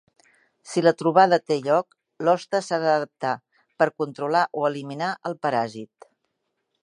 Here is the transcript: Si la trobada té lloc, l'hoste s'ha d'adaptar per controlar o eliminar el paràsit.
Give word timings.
Si 0.69 0.81
la 0.83 0.93
trobada 1.01 1.37
té 1.49 1.57
lloc, 1.67 1.97
l'hoste 2.27 2.63
s'ha 2.69 2.79
d'adaptar 2.85 3.35
per 3.83 3.89
controlar 4.05 4.43
o 4.63 4.67
eliminar 4.73 5.11
el 5.31 5.37
paràsit. 5.47 6.11